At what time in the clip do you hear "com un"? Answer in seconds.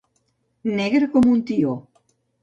1.15-1.43